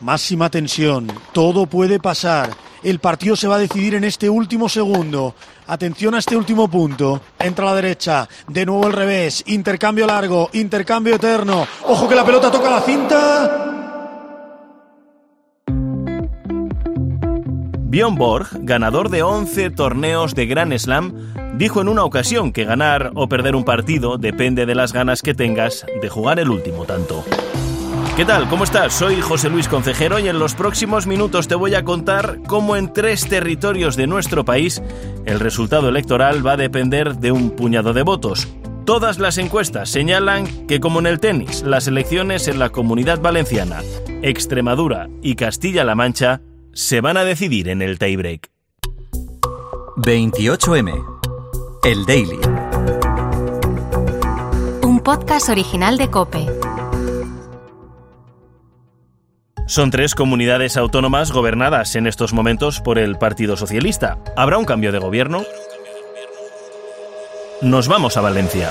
[0.00, 2.50] Máxima tensión, todo puede pasar.
[2.82, 5.34] El partido se va a decidir en este último segundo.
[5.66, 7.20] Atención a este último punto.
[7.38, 11.66] Entra a la derecha, de nuevo el revés, intercambio largo, intercambio eterno.
[11.84, 13.72] Ojo que la pelota toca la cinta.
[17.88, 23.12] Bjorn Borg, ganador de 11 torneos de Grand Slam, dijo en una ocasión que ganar
[23.14, 27.24] o perder un partido depende de las ganas que tengas de jugar el último tanto.
[28.16, 28.48] ¿Qué tal?
[28.48, 28.94] ¿Cómo estás?
[28.94, 32.90] Soy José Luis Concejero y en los próximos minutos te voy a contar cómo en
[32.90, 34.82] tres territorios de nuestro país
[35.26, 38.48] el resultado electoral va a depender de un puñado de votos.
[38.86, 43.82] Todas las encuestas señalan que como en el tenis, las elecciones en la comunidad valenciana,
[44.22, 46.40] Extremadura y Castilla-La Mancha
[46.72, 48.48] se van a decidir en el tiebreak.
[49.96, 51.04] 28M.
[51.84, 52.40] El Daily.
[54.82, 56.46] Un podcast original de Cope.
[59.66, 64.16] Son tres comunidades autónomas gobernadas en estos momentos por el Partido Socialista.
[64.36, 65.42] ¿Habrá un cambio de gobierno?
[67.62, 68.70] Nos vamos a Valencia.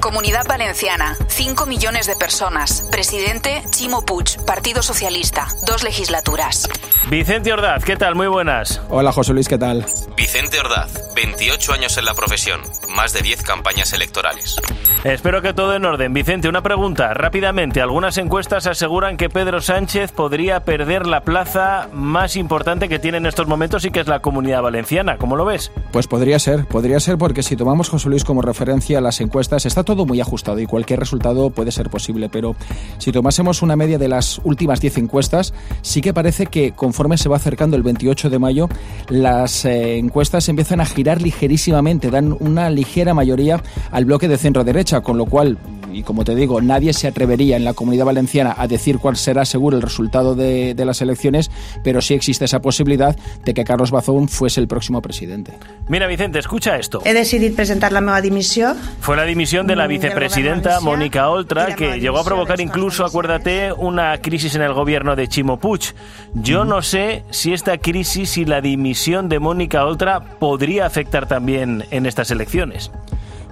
[0.00, 2.86] Comunidad Valenciana, 5 millones de personas.
[2.92, 6.68] Presidente Chimo Puig, Partido Socialista, dos legislaturas.
[7.08, 8.14] Vicente Ordaz, ¿qué tal?
[8.14, 8.80] Muy buenas.
[8.88, 9.84] Hola José Luis, ¿qué tal?
[10.16, 14.56] Vicente Ordaz, 28 años en la profesión, más de 10 campañas electorales.
[15.04, 16.12] Espero que todo en orden.
[16.12, 17.14] Vicente, una pregunta.
[17.14, 23.18] Rápidamente, algunas encuestas aseguran que Pedro Sánchez podría perder la plaza más importante que tiene
[23.18, 25.16] en estos momentos y que es la comunidad valenciana.
[25.16, 25.70] ¿Cómo lo ves?
[25.92, 29.64] Pues podría ser, podría ser porque si tomamos José Luis como referencia a las encuestas,
[29.64, 32.56] está todo muy ajustado y cualquier resultado puede ser posible, pero
[32.98, 37.28] si tomásemos una media de las últimas 10 encuestas, sí que parece que conforme se
[37.28, 38.68] va acercando el 28 de mayo,
[39.08, 43.60] las eh, encuestas empiezan a girar ligerísimamente, dan una ligera mayoría
[43.90, 45.58] al bloque de centro derecha, con lo cual
[45.96, 49.46] y como te digo, nadie se atrevería en la comunidad valenciana a decir cuál será
[49.46, 51.50] seguro el resultado de, de, las elecciones,
[51.82, 55.54] pero sí existe esa posibilidad de que Carlos Bazón fuese el próximo presidente.
[55.88, 57.00] Mira, Vicente, escucha esto.
[57.06, 58.74] He decidit presentar la meva dimissió.
[59.00, 64.18] Fue la dimisión de la vicepresidenta Mónica Oltra, que llegó a provocar incluso, acuérdate, una
[64.18, 65.94] crisis en el gobierno de Chimo Puig.
[66.34, 71.84] Yo no sé si esta crisis y la dimisión de Mónica Oltra podría afectar también
[71.90, 72.90] en estas elecciones.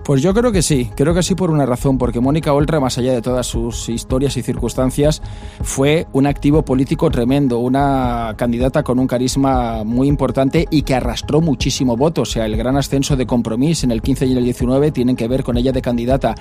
[0.04, 2.98] Pues yo creo que sí, creo que sí por una razón, porque Mónica Oltra, más
[2.98, 5.22] allá de todas sus historias y circunstancias,
[5.62, 11.41] fue un activo político tremendo, una candidata con un carisma muy importante y que arrastró
[11.41, 12.20] muchísimo voto.
[12.20, 15.16] O sea, el gran ascenso de compromiso en el 15 y en el 19 tienen
[15.16, 16.34] que ver con ella de candidata.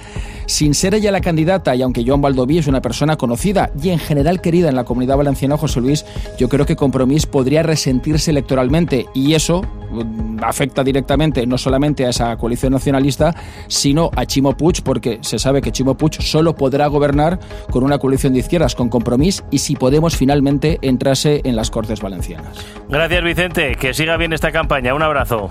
[0.45, 3.99] Sin ser ella la candidata, y aunque Joan Baldoví es una persona conocida y en
[3.99, 6.05] general querida en la comunidad valenciana, José Luis,
[6.37, 12.09] yo creo que Compromís podría resentirse electoralmente y eso mm, afecta directamente no solamente a
[12.09, 13.33] esa coalición nacionalista,
[13.67, 17.97] sino a Chimo Puig, porque se sabe que Chimo Puig solo podrá gobernar con una
[17.97, 22.57] coalición de izquierdas, con compromiso, y si Podemos finalmente entrase en las Cortes Valencianas.
[22.87, 23.75] Gracias, Vicente.
[23.75, 24.95] Que siga bien esta campaña.
[24.95, 25.49] Un abrazo.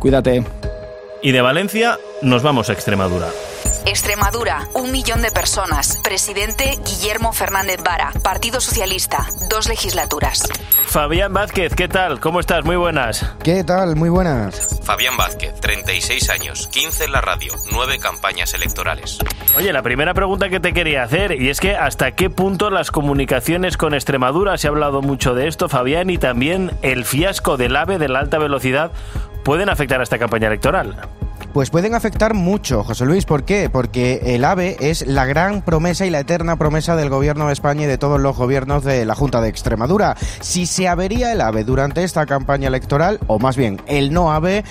[0.00, 0.44] Cuídate.
[1.22, 3.28] Y de Valencia nos vamos a Extremadura.
[3.88, 5.98] Extremadura, un millón de personas.
[6.04, 10.46] Presidente Guillermo Fernández Vara, Partido Socialista, dos legislaturas.
[10.84, 12.20] Fabián Vázquez, ¿qué tal?
[12.20, 12.66] ¿Cómo estás?
[12.66, 13.24] Muy buenas.
[13.42, 13.96] ¿Qué tal?
[13.96, 14.78] Muy buenas.
[14.84, 19.20] Fabián Vázquez, 36 años, 15 en la radio, 9 campañas electorales.
[19.56, 22.90] Oye, la primera pregunta que te quería hacer, y es que hasta qué punto las
[22.90, 27.74] comunicaciones con Extremadura, se ha hablado mucho de esto, Fabián, y también el fiasco del
[27.74, 28.92] AVE de la alta velocidad,
[29.44, 31.08] pueden afectar a esta campaña electoral.
[31.52, 33.24] Pues pueden afectar mucho, José Luis.
[33.24, 33.70] ¿Por qué?
[33.70, 37.84] Porque el AVE es la gran promesa y la eterna promesa del gobierno de España
[37.84, 40.14] y de todos los gobiernos de la Junta de Extremadura.
[40.40, 44.62] Si se avería el AVE durante esta campaña electoral, o más bien el no AVE,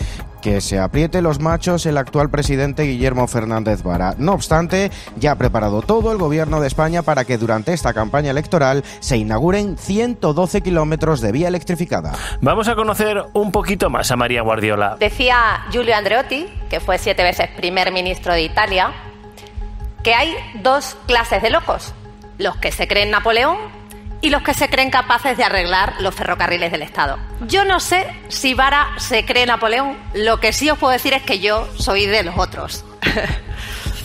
[0.42, 4.16] que se apriete los machos el actual presidente Guillermo Fernández Vara.
[4.18, 8.32] No obstante, ya ha preparado todo el gobierno de España para que durante esta campaña
[8.32, 12.14] electoral se inauguren 112 kilómetros de vía electrificada.
[12.42, 14.98] Vamos a conocer un poquito más a María Guardiola.
[15.00, 18.92] Decía Giulio Andreotti, que fue siete veces primer ministro de Italia,
[20.04, 21.94] que hay dos clases de locos.
[22.38, 23.58] Los que se creen Napoleón
[24.22, 27.18] y los que se creen capaces de arreglar los ferrocarriles del Estado.
[27.42, 31.24] Yo no sé si Vara se cree Napoleón, lo que sí os puedo decir es
[31.24, 32.86] que yo soy de los otros.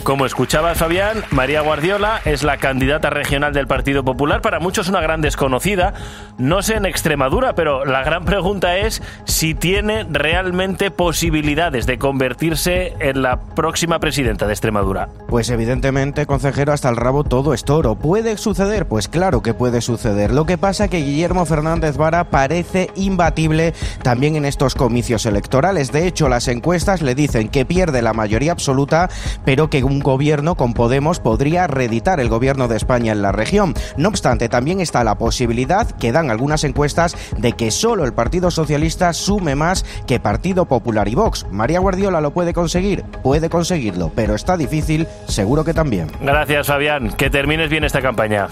[0.03, 4.99] Como escuchaba Fabián, María Guardiola es la candidata regional del Partido Popular, para muchos una
[4.99, 5.93] gran desconocida,
[6.37, 12.93] no sé en Extremadura, pero la gran pregunta es si tiene realmente posibilidades de convertirse
[12.99, 15.07] en la próxima presidenta de Extremadura.
[15.29, 17.95] Pues evidentemente, consejero, hasta el rabo todo es toro.
[17.95, 18.85] ¿Puede suceder?
[18.85, 20.33] Pues claro que puede suceder.
[20.33, 25.93] Lo que pasa que Guillermo Fernández Vara parece imbatible también en estos comicios electorales.
[25.93, 29.09] De hecho, las encuestas le dicen que pierde la mayoría absoluta,
[29.45, 33.73] pero que gobierno con Podemos podría reeditar el gobierno de España en la región.
[33.97, 38.51] No obstante, también está la posibilidad, que dan algunas encuestas, de que solo el Partido
[38.51, 41.45] Socialista sume más que Partido Popular y Vox.
[41.51, 46.11] María Guardiola lo puede conseguir, puede conseguirlo, pero está difícil, seguro que también.
[46.21, 47.11] Gracias, Fabián.
[47.11, 48.47] Que termines bien esta campaña.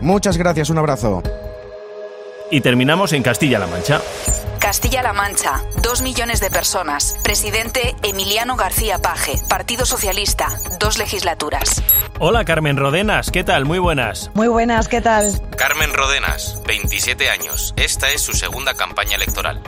[0.00, 1.22] Muchas gracias, un abrazo.
[2.52, 4.02] Y terminamos en Castilla-La Mancha.
[4.58, 7.18] Castilla-La Mancha, dos millones de personas.
[7.24, 11.82] Presidente Emiliano García Paje, Partido Socialista, dos legislaturas.
[12.18, 13.64] Hola Carmen Rodenas, ¿qué tal?
[13.64, 14.30] Muy buenas.
[14.34, 15.32] Muy buenas, ¿qué tal?
[15.56, 17.72] Carmen Rodenas, 27 años.
[17.78, 19.62] Esta es su segunda campaña electoral.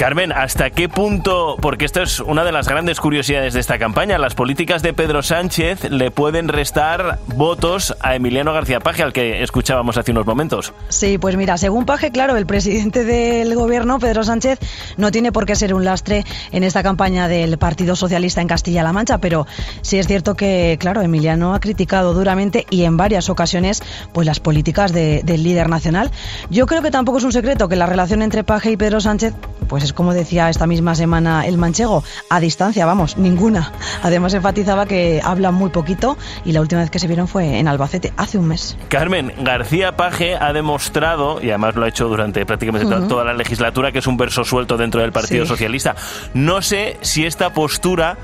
[0.00, 4.16] Carmen, ¿hasta qué punto, porque esto es una de las grandes curiosidades de esta campaña,
[4.16, 9.42] las políticas de Pedro Sánchez le pueden restar votos a Emiliano García Paje, al que
[9.42, 10.72] escuchábamos hace unos momentos?
[10.88, 14.58] Sí, pues mira, según Paje, claro, el presidente del gobierno, Pedro Sánchez,
[14.96, 18.94] no tiene por qué ser un lastre en esta campaña del Partido Socialista en Castilla-La
[18.94, 19.46] Mancha, pero
[19.82, 23.82] sí es cierto que, claro, Emiliano ha criticado duramente y en varias ocasiones
[24.14, 26.10] pues las políticas de- del líder nacional.
[26.48, 29.34] Yo creo que tampoco es un secreto que la relación entre Paje y Pedro Sánchez,
[29.68, 33.72] pues es como decía esta misma semana el manchego, a distancia, vamos, ninguna.
[34.02, 37.68] Además enfatizaba que hablan muy poquito y la última vez que se vieron fue en
[37.68, 38.76] Albacete, hace un mes.
[38.88, 43.92] Carmen, García Paje ha demostrado, y además lo ha hecho durante prácticamente toda la legislatura,
[43.92, 45.48] que es un verso suelto dentro del Partido Sí.
[45.48, 45.94] Socialista.
[46.34, 48.16] No sé si esta postura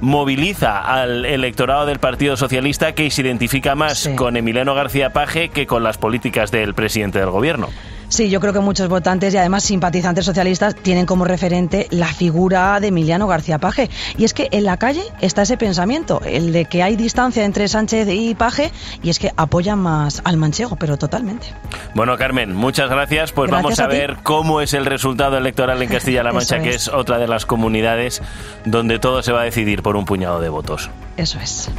[0.00, 4.14] moviliza al electorado del Partido Socialista que se identifica más Sí.
[4.14, 7.68] con Emiliano García Paje que con las políticas del presidente del gobierno.
[8.08, 12.78] Sí, yo creo que muchos votantes y además simpatizantes socialistas tienen como referente la figura
[12.80, 13.90] de Emiliano García Paje.
[14.16, 17.68] Y es que en la calle está ese pensamiento, el de que hay distancia entre
[17.68, 18.72] Sánchez y Paje,
[19.02, 21.46] y es que apoyan más al manchego, pero totalmente.
[21.94, 23.32] Bueno, Carmen, muchas gracias.
[23.32, 26.88] Pues Gracias vamos a, ver cómo es el resultado electoral en Castilla-La Mancha, que es
[26.88, 28.22] otra de las comunidades
[28.64, 30.90] donde todo se va a decidir por un puñado de votos.
[31.16, 31.70] Eso es.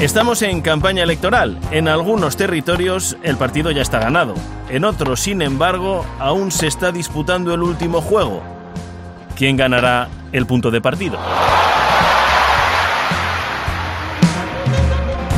[0.00, 1.58] Estamos en campaña electoral.
[1.70, 4.34] En algunos territorios el partido ya está ganado.
[4.68, 8.42] En otros, sin embargo, aún se está disputando el último juego.
[9.36, 11.18] ¿Quién ganará el punto de partido?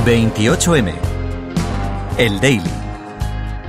[0.04, 0.92] 28M.
[2.16, 2.70] El Daily.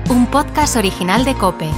[0.09, 1.69] Un podcast original de Cope.